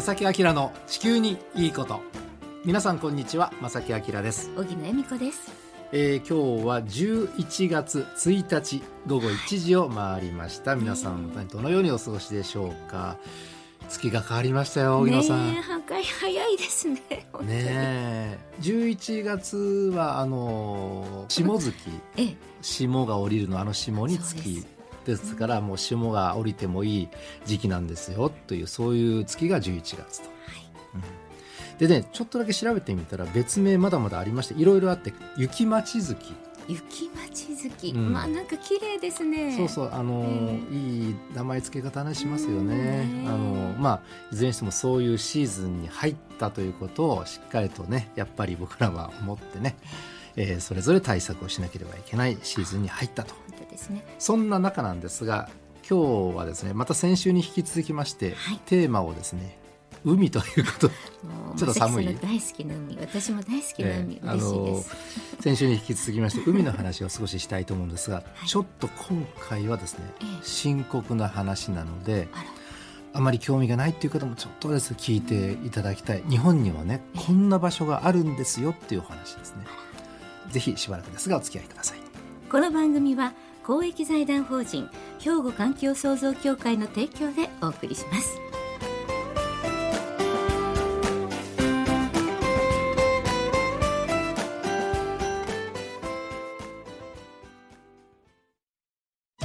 [0.00, 2.00] 正木明の地球にいいこと。
[2.64, 5.52] 皆さんこんにちは正木明です、小木野恵美子です。
[5.92, 10.74] えー、今日は11月1日午後1時を回りました。
[10.74, 13.18] 皆さんどのようにお過ごしでしょうか。
[13.90, 15.54] 月が変わりましたよ荻野さん。
[15.54, 15.62] ね
[16.18, 16.94] 早いですね。
[17.00, 18.38] ねえ。
[18.62, 19.58] 11月
[19.94, 21.74] はあのー霜月
[22.16, 24.79] ええ、霜が降りるのあの霜にそう
[25.16, 27.08] 月でですからもう霜が降りてもいい
[27.44, 30.30] 時期なんですよというそういう月が11月と。
[30.94, 31.02] うん
[31.78, 36.34] でねちょっとだけ調べてみたら別名まだまだありましていろいろあって雪待ち月、
[36.68, 39.56] 雪待ち月、うんまあなんか綺麗ですね。
[39.56, 42.76] そうそうあのーえいい名前付け方ねしますようんね。
[42.76, 44.00] ねあのーまあ
[44.30, 49.74] いずれにしてもそういうシーズンに入ったということをしっかりとねやっぱり僕らは思ってね、
[50.36, 53.34] えーそれぞれ対策をしなければいけないシーズンに入ったと。
[53.48, 54.04] 本当ですね。
[54.18, 55.48] そんな中なんですが
[55.88, 58.60] 今日はですねまた先週に引き続きまして、はい。
[58.66, 59.58] テーマをですね
[60.04, 60.94] 海ということちょ
[61.54, 62.18] っと寒い。
[62.20, 64.96] 大好きな海、私も大好きな海、えー嬉しいです。
[65.40, 68.46] 先週に引き続きまして 海の話を少ししたいと思うんですが、い。
[68.46, 70.26] ちょっと今回はですね、ええ。
[70.42, 72.28] 深刻な話なので
[73.12, 74.94] あまり興味がないっていう方もちょっとです。
[74.94, 76.22] 聞いていただきたい。
[76.30, 77.26] 日本にはねええ。
[77.26, 79.64] こんな場所があるんですよっていうお話ですね
[80.50, 81.98] ぜひしばらくですがお付き合いください
[82.50, 83.32] この番組は
[83.64, 88.40] 公益財団法人兵庫環境創造協会の提供でお送りします。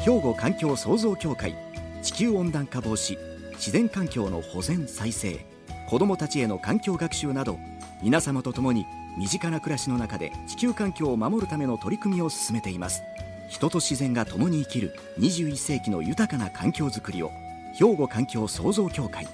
[0.06, 1.56] 兵庫環境創造協会
[2.04, 3.18] 地球温暖化防止
[3.54, 5.44] 自然環境の保全再生
[5.90, 7.58] 子どもたちへの環境学習など
[8.04, 8.86] 皆様と共に
[9.18, 13.02] 身近な暮らしの中で地球環境を守るための取り組みを進めています。
[13.50, 17.32] 人と自然が共に生きる21世紀の豊かな環境づくりを
[17.74, 19.28] 兵庫環境創造協会。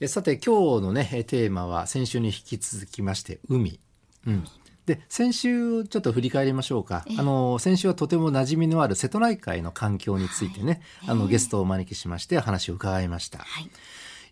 [0.00, 3.80] えさて今日のねえテーマは先週に引き続きまして海、
[4.28, 4.44] うん、
[4.86, 7.16] で先週ちょっと振り返りましょうか、ええ。
[7.18, 11.30] あの先週はとても馴染みのある瀬戸内海の環境についてね、あのええ。
[11.32, 13.38] ゲストをお招きしまして話を伺いました。
[13.38, 13.70] はい。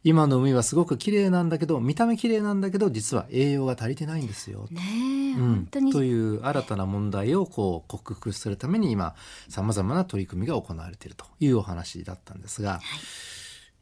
[0.06, 5.36] 今の海はすごく綺麗なんだけど見た目綺麗なんだけど実は栄養が足りてないんですよ、ねえ、うん。
[5.36, 5.92] 本当に。
[5.92, 9.16] という新たな問題をこう克服するために今
[9.48, 12.78] さまざまな取り組みが行われているというお話だったんですが、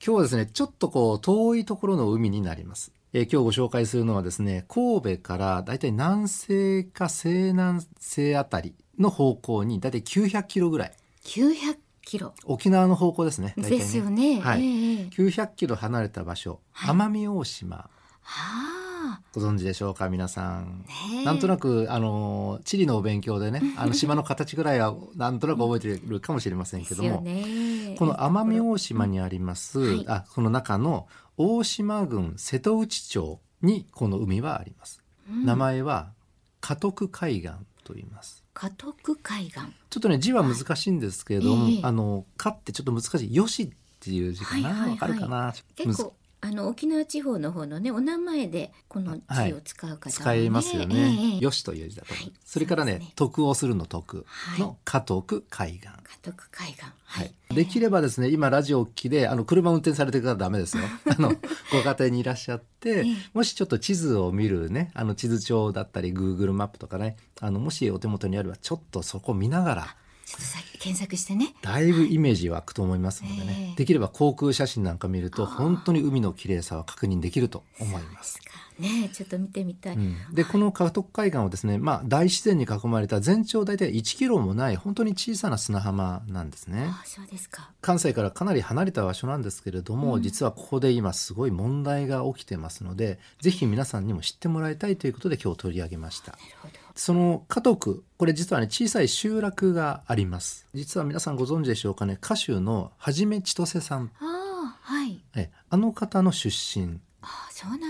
[0.03, 2.91] 今日はですねちょっとこう遠いところの海になります。
[3.13, 10.93] えー今日ご紹介するのはですね神戸からだいたい南西か西南西あたりの方向にだいたい900キロぐらい。
[11.27, 12.35] 900キロ。
[12.45, 13.79] 沖縄の方向ですね大体ね。
[13.79, 14.41] ですよね。
[14.41, 14.63] はい。
[14.63, 15.09] ええええ。
[15.11, 16.97] 900キロ離れた場所、はい。
[16.97, 17.77] 奄美大島。
[17.77, 17.91] は
[18.23, 20.85] あ、ご存知でしょうか皆さん。
[20.87, 21.25] ねえ。
[21.25, 27.97] なんとなくあの地理のお勉強でねあの島の形ぐらいはなんとなく覚えてるかもしれませんけども、ね。
[27.99, 30.05] この奄美大島にあります、はい。
[30.09, 31.07] あこの中の
[31.37, 35.03] 大島郡瀬戸内町にこの海はあります。
[35.31, 35.45] うん。
[35.45, 36.13] 名前は
[36.61, 37.51] 家徳海岸
[37.85, 38.44] と言います。
[38.55, 39.73] 家徳海岸。
[39.91, 41.81] ちょっとね字は難しいんですけれども、ええ。
[41.83, 43.71] あの「か」ってちょっと難しい「よし」っ
[44.01, 45.13] ていう字かな、はいはいはい。
[45.15, 45.55] るかな？
[45.77, 51.35] 結構あの沖縄地方の方のねお名前でこの字を使う方は、ね使えますよね。
[51.35, 52.31] ええよしという字だとはい。
[52.45, 53.13] それからねね。
[53.17, 54.61] 徳をするの徳はい。
[54.61, 55.81] の家徳海岸。
[55.81, 56.83] 家徳海岸。
[56.83, 57.35] ははい。
[57.51, 57.55] い。
[57.55, 60.85] できればですね今ラジオを聞きであの車運転されてる方はダメですよ。
[61.09, 61.31] あの
[61.73, 63.17] ご家庭にいらっしゃって、 ええ。
[63.33, 71.55] もしちょっと地図を見るねあの地図帳だったり Google マップとかねあのもしお手元にあればちょっとそこ見ながらちょっとさ検索してね。
[71.63, 73.77] だいぶイメージ湧くと思いますのでね、ええ。
[73.77, 78.39] できれば航空写真なんか見ると本当に海の綺麗さは確認できると思います。
[78.79, 79.97] ねちょっと見てみたい。
[79.97, 86.89] うん、でこの家徳海岸はですね、まあ、大自然に囲まれた全長大体1キロもない本当に小さな砂浜なんですね。
[86.91, 87.71] あそうですか。
[87.81, 96.75] 関西からかなり離れた場所なんですけれども、うん実はここで今すごい問題が起きてますのでぜひ皆さんにも知ってもらいたいということで今日取り上げましたなるほど。
[96.95, 104.45] その家督これ実はね小さい集落があります実は皆さんご存知でしょうかね歌手のはじめ千歳さんああ
[104.85, 105.21] はい。
[105.35, 107.01] えあの方の出身。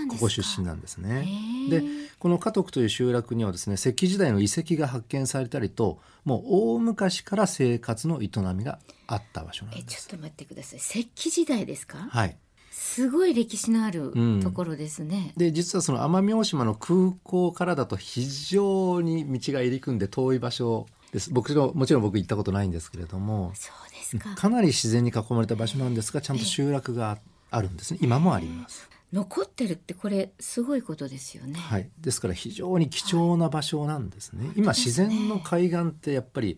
[0.09, 1.27] ここ出身なんですね。
[1.69, 1.83] で
[2.19, 10.07] この家督という集落にはですね石器時代の遺跡が発見されたりともう大昔から生活の営みがあった場所なんえです。
[10.07, 10.79] ちょっと待ってください。
[10.79, 11.97] 石器時代ですか？
[12.09, 12.37] はい。
[12.71, 14.41] すごい歴史のあるうん。
[14.41, 15.33] ところですね。
[15.37, 21.31] で実はその奄美大島の空港からだと非常に道が入り組んで遠い場所です。
[21.31, 23.51] 僕のもちろん僕行ったことないんですけれども。
[23.55, 24.35] そうですか。
[24.35, 27.17] かなり自然に囲まれた場所なんですがちゃんと集落が
[27.51, 27.99] あるんですね。
[28.01, 31.59] 今もあります、残ってるってこれすごいことですよね。
[31.59, 35.27] はい、ですから非常に貴重な場所なんですね、今自本当ですね。
[35.27, 36.57] 然の海岸ってやっぱり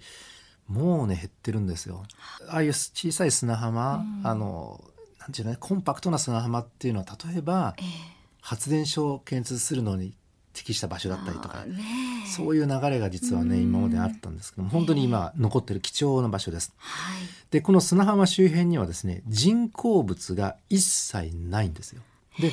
[0.68, 2.04] もうね減ってるんですよ。
[2.50, 2.58] あ。
[2.58, 4.28] あいう小さい砂浜、うん。
[4.28, 4.84] あの
[5.20, 7.86] ななんていうのねコンパクトな砂浜っていうのは例えばええ。
[8.42, 10.14] 発電所を建設するのに
[10.54, 11.66] 適した場所だったりとか
[12.36, 13.64] そういう流れが実はねうん。
[13.64, 16.74] 今まであったんですけども本当に今残ってる貴重な場所です。
[16.78, 17.22] はい。
[17.52, 22.02] でこの砂浜周辺にはですね人工物が一切ないんですよ。
[22.40, 22.52] で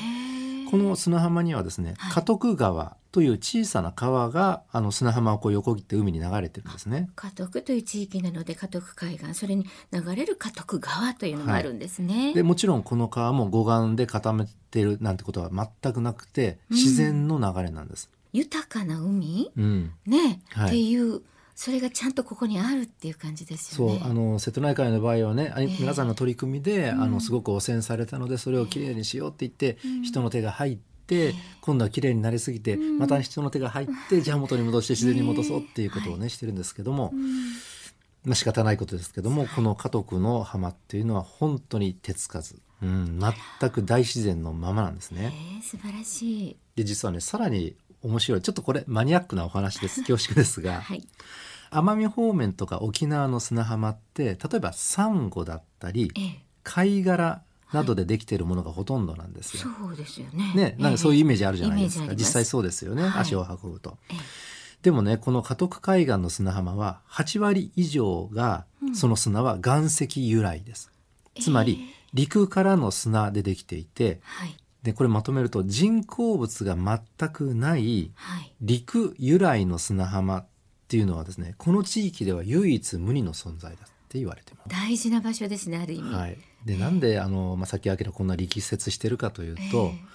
[0.70, 2.12] この砂浜にはですねはい。
[2.12, 7.10] 家徳川という小さな川があの砂浜をこう横切って海に流れてるんですね。
[7.14, 12.34] 家督という地域なので家督海岸それに流れる家督川というのもあるんですね。
[12.34, 18.10] でもちろんこの川も護岸で固めてるなんてことは全くなくて自然の流れなんです。
[18.32, 19.52] 豊かな海？
[19.56, 19.92] うん。
[20.06, 20.68] ね、はい。
[20.68, 21.22] っていう
[21.54, 23.98] それがちゃんとここにあるっていう感じですよね。
[24.00, 25.76] そうあの瀬戸内海の場合はね、あええ。
[25.78, 27.02] 皆さんの取り組みで、うん。
[27.02, 30.02] あのすごく汚染されたのでそれをきれいにしようって言って、うん。
[30.02, 31.34] 人の手が入って、ええ。
[31.60, 32.98] 今度はきれいになりすぎて、うん。
[32.98, 37.24] また人の手が入ってじゃあ元に戻して自然に戻そうっていうことをね、してるんですけども、うん
[38.24, 43.20] まあ仕方ないことですけどもこの家督の浜っていうのは本当に手つかず、うん、
[43.60, 45.32] 全く大自然のままなんですえね。
[45.60, 46.56] ー素晴らしい。
[46.74, 51.06] で実はねさらに面白いちょっとこれマニアックなお話です 恐縮ですがはい。
[51.70, 57.42] 奄美方面とか沖縄の砂浜って例えばサンゴだったりええ貝殻
[57.72, 59.68] などでできているものがほとんどなんですよ。
[59.80, 60.52] そうですよね。
[60.54, 62.04] ね、なんかそういうイメージあるじゃないですか。
[62.04, 63.02] イメージあります実際そうですよね。
[63.02, 63.98] はい足を運ぶと。
[64.08, 64.16] ええ
[64.84, 70.90] でもね、この家徳海岸の砂浜は8割以上が、うんその砂は岩石由来です。
[71.40, 74.54] つまり、え陸からの砂でできていて、はい
[74.84, 78.52] で、これまとめると人工物が全くないはい。
[78.60, 80.46] 陸由来の砂浜っ
[80.88, 84.68] ていうのはですね、この地域では唯一無二の存在だって言われてます。
[84.68, 86.14] 大事な場所ですねある意味。
[86.14, 86.38] はい。
[86.66, 90.14] で、なんで、あの、まあ、さっき明らこんな力説してるかというと、ええ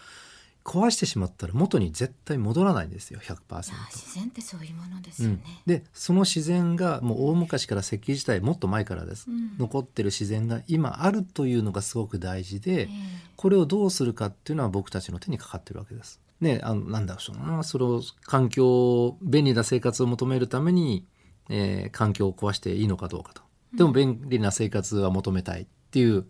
[0.70, 3.26] 壊してしまったら元に絶対戻らないんですよ、100%。
[3.26, 3.62] いや
[3.92, 12.88] 自然ってそういうものですうんよね。、でその自然がもう大昔から石器時代もっと前からです、うん残ってる自然が今あるというのがすごく大事で、ええ
[13.36, 16.20] これをどうするかっていうのは僕たちの手にかかってるわけです。
[16.42, 21.06] ね、あのなんだろうなその環境便利な生活を求めるために、
[21.50, 23.42] えー環境を壊していいのかどうかと
[23.76, 26.26] でも便利な生活は求めたいっていう、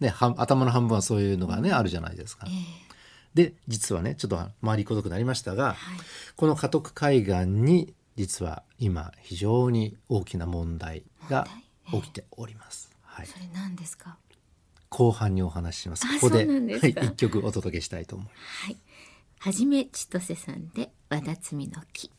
[0.00, 2.50] ね、は頭の半分はそういうのがね、あるじゃないですかえ。
[2.50, 2.87] え
[3.34, 5.76] で実はねちょっと回りくどくなりましたが、はい。
[6.36, 11.46] この家徳海岸に実は今非常に大きな問題が
[11.92, 12.90] 起きております。
[13.02, 14.16] はい、それ何ですか？
[14.88, 16.06] 後半にお話しします。
[16.06, 18.64] あここではい、一曲お届けしたいと思います。
[18.66, 18.76] はい。
[19.40, 22.10] はじめ千歳さんで和田摘みの木。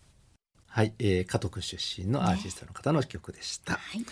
[0.68, 3.74] はい、えー、家徳出身のアーティストの方の曲でした。
[3.74, 4.06] はい。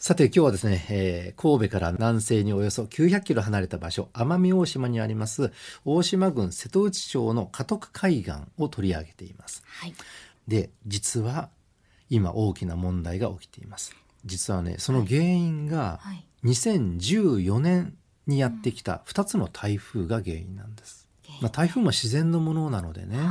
[0.00, 5.52] さて今日はですね、えー神戸から南西におよそ900キロ離れた場所奄美大島にあります
[5.84, 9.62] 大島郡瀬戸内町の家徳海岸を取り上げています。
[9.66, 9.94] はい。
[10.48, 11.50] で実は
[12.08, 13.94] 今大きな問題が起きています
[14.24, 16.24] 実はねその原因がはい。
[16.44, 17.94] 2014年
[18.26, 21.06] にやってきた2つの台風が原因なんです、
[21.42, 23.28] まあ、台風も自然のものなのでね、はい。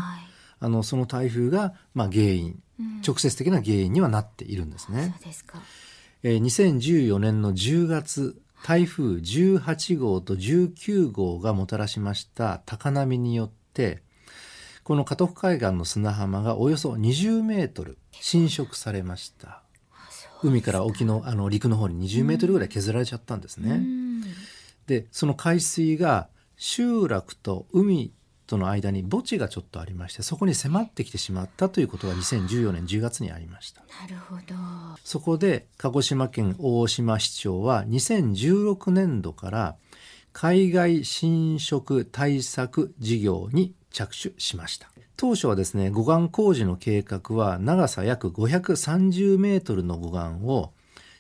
[0.60, 5.60] あのその台風がまあ原因うん直接的な原因にはなっているんですねそ、うですか。
[6.24, 14.04] えー2014年の10月台風18号と19号がもたらしました高波によって
[14.84, 19.62] この家徳海岸の砂浜がおよそ20メートル侵食されました。
[20.42, 24.24] 海から沖のあの陸の方に20メートルぐらい削られちゃったんですね、うん。
[24.88, 26.28] でその海水が
[26.58, 28.12] 集落と海
[28.50, 34.56] との間に墓地がちょっとありましてそこに迫ってきてしまったということが2014年10月にありましたなるほど。
[35.04, 39.76] そこで鹿児島県大島市長は2016年度から
[40.34, 44.90] 海外侵食対策事業に着手しました。
[45.18, 50.72] 当初はですね、護岸工事の計画は長さ約530メートルの護岸を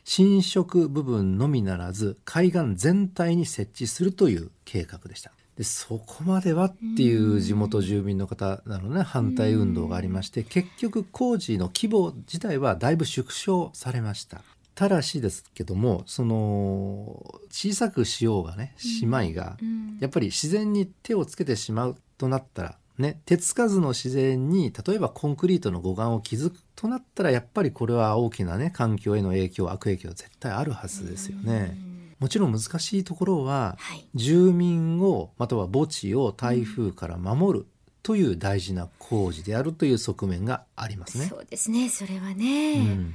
[0.03, 5.31] 侵食部分のみならず海岸全体に設置するという計画でした。
[5.59, 14.41] でそこまではっていう地元住民の方なのね反対運動がありまして結局工事の規模自体はだいぶ縮小されました。
[14.73, 19.97] ただしですけどもその小さくしようがね姉妹がうん。
[19.99, 31.88] やっぱり自然に手をつけてしまうとなったらね手つかずの自然に例えばコンクリートの護岸を築くとなったらやっぱりこれは大きなね環境への影響悪影響絶対あるはずですよね。
[32.19, 34.07] うんもちろん難しいところははい。
[34.13, 37.65] 住民をまたは墓地を台風から守る
[38.03, 41.27] という大事な工事であるという側面がありますね。
[41.27, 41.89] そうですね。
[41.89, 42.73] それはね。
[42.73, 43.13] うん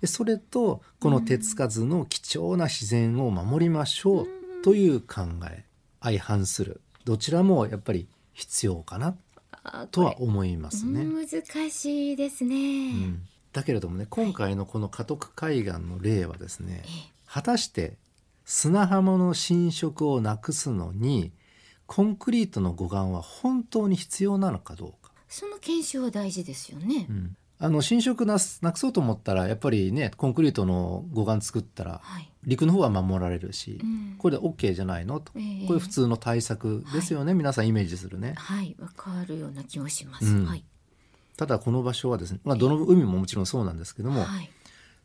[0.00, 4.28] でそれとこの手つかずの貴重な自然を守りましょう
[4.62, 5.64] という考え
[6.02, 9.16] 相反するどちらもやっぱり必要かな
[9.62, 11.04] あとはこ思いますね。
[11.04, 12.56] れ難しいですね。
[12.56, 12.60] う
[13.06, 13.22] ん
[13.54, 17.96] だけれどもね今回のこの家徳海岸の例はですねええ果たして
[18.44, 21.32] 砂浜の浸食をなくすのに
[21.86, 25.12] コンクリートの護岸は本当に必要なのかどうか。
[25.28, 27.06] その検証は大事ですよね。
[27.08, 32.30] うんあの浸食なすなくそうと思ったらやっぱりねコンクリートの護岸作ったらはい。
[32.46, 40.26] 陸の方は守られるし、うんこれで OK じゃないのと、ええこれ普通の対策ですよね、皆さんイメージするねはい、わかるような気もします。
[40.26, 40.64] うんはい。
[41.36, 44.50] ただこの場所はですね、まあ、どの海ももちろんそうなんですけども、はい。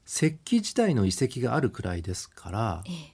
[0.05, 3.13] 石器時代の遺跡があるくらいですからええ。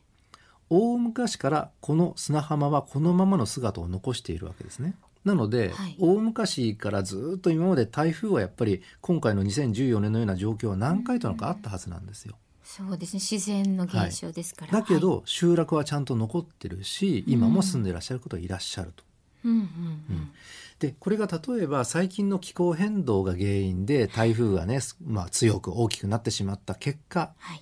[0.70, 4.96] 大昔からこの砂浜はこのままの姿を残しているわけですね。
[5.24, 12.36] なので、はい大昔からずっと今まで台風はやっぱり今回の2014年のような状況は何回となくあったはずなんですよ。
[12.64, 13.20] そうですね。
[13.20, 14.72] 自然の現象ですから。
[14.72, 19.04] だけど、はい、集落はちゃんと残ってるし今も住んでいらっしゃる方はいらっしゃると。
[19.44, 20.32] うんうんうん。
[20.80, 27.62] でこれが例えば最近の気候変動が原因で台風がね、まあ、強く大きくなってしまった結果はい。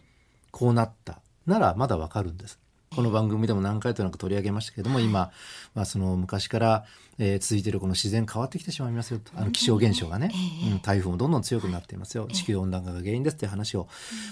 [0.51, 2.59] こうなったならまだわかるんです。
[2.95, 5.05] この番組でも何回となく取り上げましたけれども、はい。
[5.05, 5.31] 今、
[5.73, 6.85] まあ、その昔から、
[7.19, 9.31] えー続いているこの自然変わってきてしまいますよと。
[9.35, 10.71] あの気象現象がね、ええ。
[10.71, 13.87] うん、台風もどんどん強くなっていますよ、地球温暖化が原因ですっていう話を、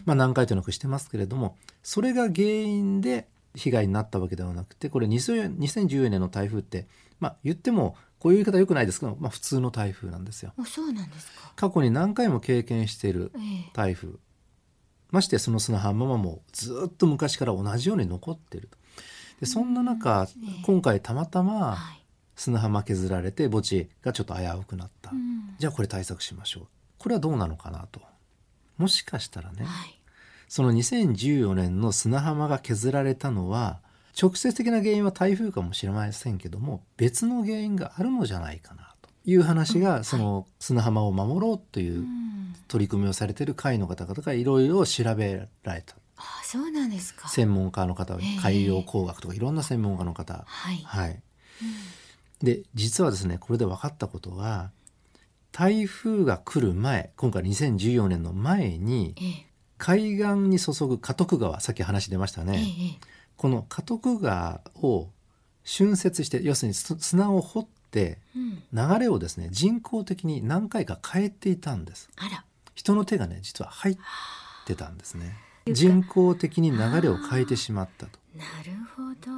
[0.05, 6.87] まあ、何回となくしてますけれどもそれが原因で被害になったわけではなくてこれ2014 2014年の台風って、
[7.19, 10.53] まあ、言ってもこういう言い方よくないですけど、まあ、普通の台風なんですよ。
[10.57, 11.53] あ、そうなんですか。
[11.55, 13.69] 過去に何回も経験しているええ。
[13.73, 14.09] 台風
[15.11, 18.77] ましてその砂浜はもうずっと昔から同じように残ってると
[19.41, 22.01] でそんな中、ええ今回たまたまはい。
[22.35, 25.55] 砂浜削られて墓地がちょっと危うくなった、うん。
[25.59, 28.01] じゃあこれ対策しましょうこれはどうなのかなと
[28.77, 29.99] もしかしたらねはい。
[30.47, 33.79] その2014年の砂浜が削られたのは
[34.21, 38.90] 直接的な原因は台風かもしれませんけども別の原因があるのじゃないかなと
[39.25, 42.31] いう話うんがその砂浜を守ろうといううん。
[42.67, 47.27] 取り組みをされている会の方々がいろいろ調べられたあ、そうなんですか。
[47.27, 50.77] 専門家の方ええ海洋工学とかいろんな専門家の方はい。
[50.85, 51.21] はい
[52.41, 54.71] で実はですねこれで分かったことは
[55.51, 59.47] 台風が来る前今回2014年の前にええ。
[59.77, 62.47] 海岸に注ぐ加徳川さっき話出ましたええ。
[62.47, 62.61] ね、え
[63.03, 65.09] えこの加徳川を
[65.63, 67.67] 浚渫して要するにす砂を掘っ。
[67.93, 72.09] 流れをですね人工的に何回か変えていたんです。
[72.17, 72.45] あら。
[72.73, 73.97] 人の手がね実は入っ
[74.65, 75.35] てたんですね。
[75.67, 78.19] 人工的に流れを変えてしまったと。
[78.35, 79.31] なるほど。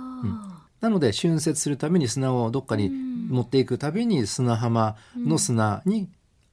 [0.82, 3.14] なので浚渫するために砂をどっかにうん。
[3.30, 6.10] 持っていくたびに砂浜の砂に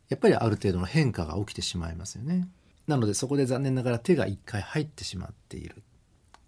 [0.08, 2.48] やっぱりある程度の変化が起きてしまいますよね。
[2.86, 5.82] なのでそこで残念ながら手が一回入ってしまっている。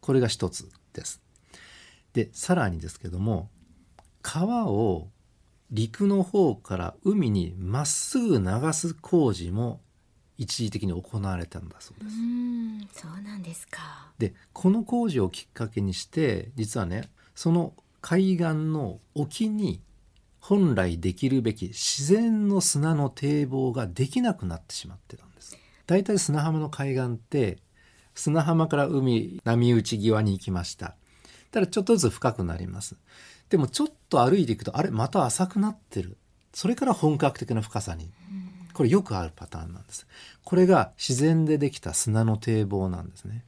[0.01, 1.21] これが一つです。
[2.13, 3.49] でさらにですけども
[4.21, 5.09] 川を
[5.73, 9.81] 陸の方から海にまっすぐ流す工事も
[10.37, 12.89] 一時的に行われたんだそううですん。
[12.93, 14.13] そうなんですか。
[14.19, 19.81] でこの工事をきっかけにして実はねその海岸の沖に
[20.41, 27.59] 本来できるべき自然の砂の堤防ができなくなってしまってたんです大体砂浜の海岸って
[28.15, 30.97] 砂浜から海波打ち際に行きました
[31.53, 32.97] ただちょっとずつ深くなります
[33.53, 36.17] でもちょっと歩いていくとあれまた浅くなってる。
[36.55, 38.09] それから本格的な深さに。
[38.73, 40.07] これよくあるパターンなんです。
[40.43, 43.45] これが自然でできた砂の堤防なんですね。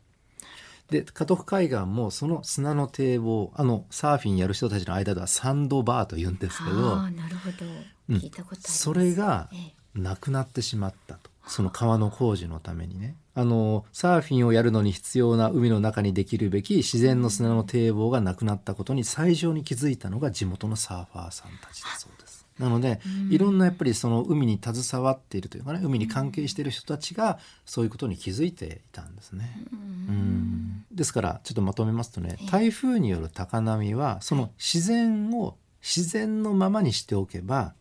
[0.90, 7.64] で加徳海岸もその砂の堤防あのサーフィンやる人たちの間ではサンドバーと言うんですけどなるほど。
[8.10, 8.78] うん聞いたことあります。
[8.78, 9.98] それがええ。
[9.98, 11.13] なくなってしまった。
[11.13, 11.13] と
[11.46, 13.16] その川の工事のためにね。
[13.36, 22.46] あのサーフィンをやるのに必要な海の中にできるべき自然の砂の堤防がなくなったことに最初に気づいたのが地元のサーファーさんたちだそうです。
[22.58, 29.60] なのでいろんなやっぱりその海に携わっているというかね海に関係している人たちがそういうことに気づいていたんですね。
[29.72, 30.84] うん。
[30.92, 37.74] ですからちょっとまとめますとね台風による高波はその自然を自然のままにしておけば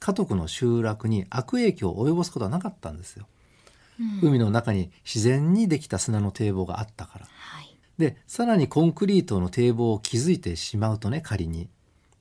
[0.00, 3.26] 家族の集落に悪影響を及ぼすことはなかったんですよ。
[4.00, 7.26] うん海の中に自然にできた砂の堤防があったから。
[7.26, 7.76] はい。
[7.98, 11.68] でさらにコンクリートの堤防を築いてしまうとね仮に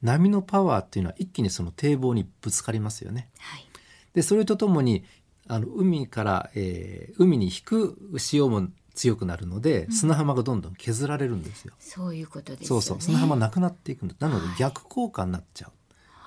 [0.01, 3.29] 波のパワーっていうのは一気にその堤防にぶつかりますよね。
[3.39, 3.65] はい。
[4.13, 5.05] でそれとともに
[5.47, 11.73] あの海から、えー海に引く潮も強くなるので、砂浜がどんどん削られるんですよ。
[11.79, 12.81] そういうことですよね。
[12.81, 15.71] そうそう砂浜なくなっていくんだなのではい逆効果になっちゃう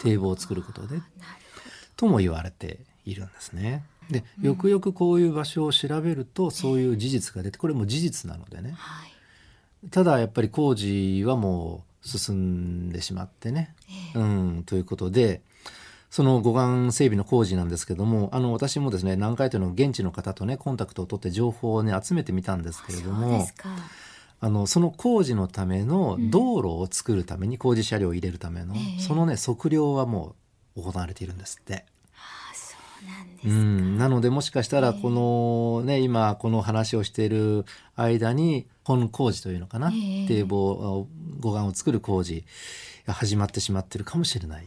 [0.00, 0.96] 堤防を作ることで
[2.02, 3.84] とも言われているんですね。
[4.10, 8.74] でよくよくこういう場所を調べるとそういう事実が出てこれも事実なのでね。
[9.92, 13.74] ただやっぱり工事はもう進んでしまってね、
[14.16, 15.42] えうん、ということで
[16.10, 23.46] その護岸整備の工事なんですけどもあの私もですね何回というの現地の方とねコンタクトを取って情報をね集めてみたんですけれども。
[24.44, 30.34] あのその工事のための道路を作るために工事車両を入れるための、ええそのね測量はも
[30.74, 31.84] う行われているんですって。
[33.44, 35.02] うなんなのでもしかしたらええ。
[35.02, 37.64] このね今この話をしている
[37.96, 40.26] 間に本工事というのかな、ええ。
[40.26, 41.06] 堤防
[41.40, 42.44] 護岸を作る工事
[43.06, 44.66] が始まってしまってるかもしれない。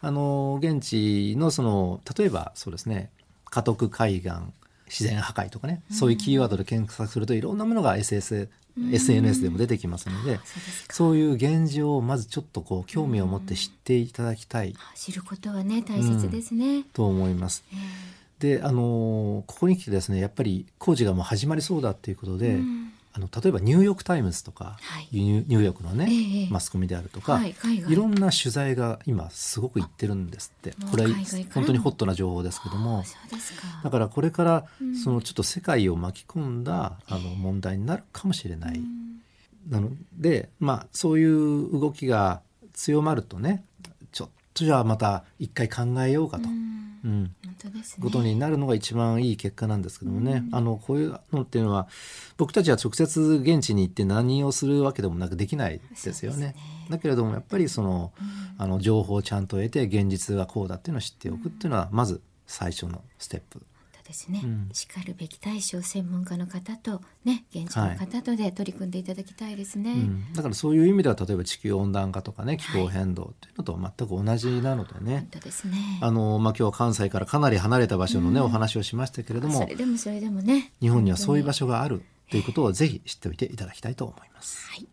[0.00, 3.10] あの現地のその例えばそうですね
[3.50, 4.30] 家督海岸
[4.88, 10.38] 自然破壊とかね、そういうキーワードで検索するといろんなものが SS、SNS でも出てきますので、
[10.90, 14.74] そういう現状をまずちょっとこう興味を持って知っていただきたい。
[14.76, 17.64] あ知ることはね大切ですね、と思います。
[17.72, 17.76] え
[18.38, 22.85] であのここに来てですねやっぱり工事がもう始まりそうだっていうことで、えうん
[23.16, 25.08] あの例えばニューヨーク・タイムズとか、はい。
[25.10, 27.54] ニューヨークのね、ええマスコミであるとか、はい
[27.88, 30.74] いろんな取材が今すごく行ってるんですって。
[30.90, 31.10] これは
[31.54, 33.04] 本当にホットな情報ですけどあも
[33.82, 34.96] だからこれからうん。
[34.96, 38.76] そのちょっと世界を巻き込んだあの問題になるかもしれない。
[38.76, 39.22] うん。
[39.70, 42.42] なのでまあそういう動きが
[42.74, 43.64] 強まるとね
[44.64, 46.48] じゃあまた一回考えようかと。
[46.48, 47.24] うん。
[47.24, 47.30] ね。
[48.00, 50.54] ことになるのが一番いい結果なんですけどもね、うん。
[50.54, 51.88] あのこういうのっていうのは
[52.36, 56.38] 僕たちは直接現地に行って何をするわけでもなくできないですよね。
[56.38, 56.54] ね。
[56.90, 58.46] だけれどもやっぱりそのうん。
[58.58, 63.62] あの情報をちゃんと得て現実はこうだっていうのを知っておくっていうのはまず最初のステップ。
[64.06, 64.68] ですね、うん。
[64.72, 75.16] しかるべき対象専門家の方とね現地の方とで取り組んでいただきたいですね、うん、だからそういう意味では例えば地球温暖化とかね気候変動っていうのと全く同じなのでね。
[75.18, 75.98] 本、当ですね。
[76.00, 78.46] あのまあ、今日は関西からかなり離れた場所のね、うん。
[78.46, 84.68] お話をしましたけれどもそれでもそれでもね日本にはそういう場所所があるということをぜひ知っておいていただきたいと思います。
[84.70, 84.86] はい。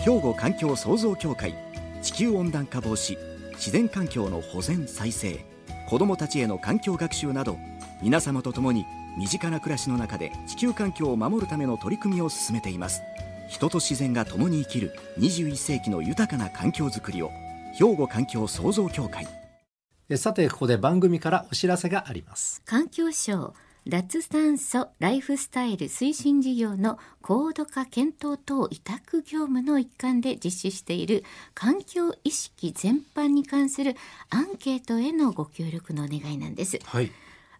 [0.00, 1.54] 兵庫環境創造協会
[2.02, 3.16] 地球温暖化防止
[3.52, 5.44] 自然環境の保全再生
[5.88, 7.58] 子どもたちへの環境学習など
[8.02, 8.84] 皆様と共に
[9.16, 13.00] 身近な暮らしの中で地球環境を守るための取り組みを進めています。
[13.48, 17.30] 人と自然が共に生きる21世紀の豊かな環境づくりを
[17.78, 19.28] 兵庫環境創造協会。
[20.08, 22.60] えさてここで番組からお知らせがあります。
[22.64, 23.54] 環境省
[23.86, 33.94] 脱炭素ライフスタイル推進事業の高度化検討等委託業務の一環で実施している環境意識全般に関する
[34.30, 36.80] アンケートへのご協力のお願いなんです。
[36.84, 37.12] はい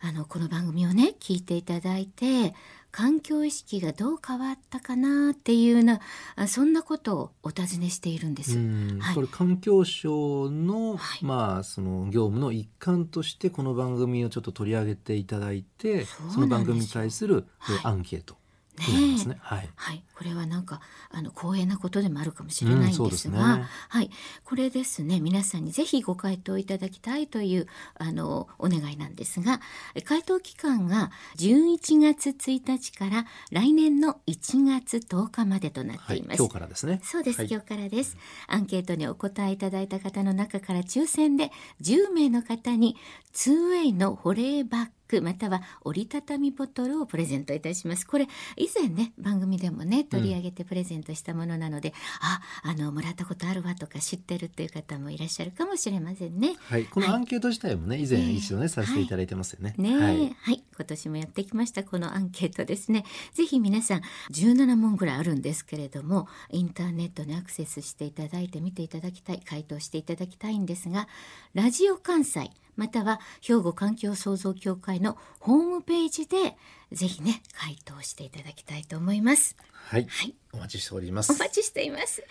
[0.05, 2.55] あのこの番組をね聞いていただいて
[2.91, 6.01] 環境意識がどう変わったかなっていうな
[6.35, 8.59] あそんなことをお尋ねしているんです。
[8.59, 8.99] うん。
[9.01, 9.15] はい。
[9.15, 11.25] これ環境省の、はい。
[11.25, 18.37] まあその業務の一環としてこの番組をちょっと取り上げていただいてその番組に対する、えはいアンケート
[18.78, 19.38] になりますね。
[19.40, 19.68] はい。
[19.74, 20.80] はい、これはなんか
[21.11, 24.11] あの光栄なことでもあるかもしれないんですが、うんねはい、
[24.44, 29.61] これですね皆さんにぜひご回答いただきたいというあのお願いなんですが
[30.04, 36.38] 回答期間が11月1日から来年の1月10日までとなっはいています。
[36.38, 37.00] 今日からですね。
[37.02, 38.16] そうです、はい今日からです。
[38.46, 41.50] アンケートにお答えいただいた方の中から抽選で
[41.82, 42.96] 10名の方に
[43.35, 48.07] 2way の保冷バッグまたは折りたたみボトルをプレゼントいたします。
[48.07, 56.55] これ以前ね番組でもね取り上げてプレゼントしたものなので、ああのもらったことあるわとか知ってるっていう方もいらっしゃるかもしれませんね。
[56.59, 56.85] はい。
[56.85, 59.75] このアンケート自体もね以前ええ一度ねさせていただいてますよね。
[59.77, 71.09] ねえ、ははいい、今年もやってきましたこのアンケートですねぜひ皆さん17問ぐらいあるんですけれどもインターネットにアクセスしていただいて見ていただきたい回答していただきたいんですが
[71.55, 76.56] ラジオ関西または兵庫環境創造協会のホームページで
[76.92, 79.57] ぜひね回答していただきたいと思います。
[79.72, 80.07] はい。
[80.09, 80.35] はい。
[80.52, 81.33] お待ちしておりまおす。
[81.38, 82.24] 待ちしています。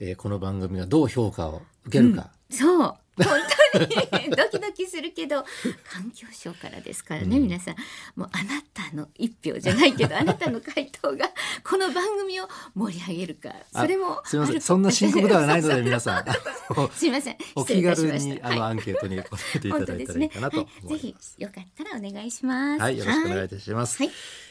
[0.00, 2.30] えーこの番組がどう評価を受けるか。
[2.50, 2.96] そう。
[3.18, 3.26] 本
[3.72, 4.30] 当に。
[4.34, 5.44] ドキドキするけど
[5.90, 7.42] 環境省からですからね、うん。
[7.42, 7.76] 皆さん。
[8.16, 11.30] もうあなたの一票じゃないけど あなたの回答が
[11.62, 13.50] この番組を盛り上げるか。
[13.72, 14.60] あそれもすみません。
[14.60, 16.24] そんな深刻ではないので皆さん。
[16.94, 17.36] すいません。
[17.54, 21.16] お気軽にあのアンケートに答えていただいたらいいかなとはい、ぜひ。
[21.38, 22.80] よかったらお願いします。
[22.80, 23.98] はい、よろしくお願いいたします。
[23.98, 24.07] はい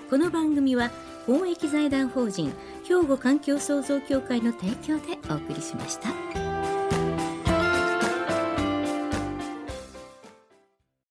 [0.10, 0.91] この番組は
[1.25, 6.50] 公益財団法人兵庫環境創造協会の提供でお送りしました。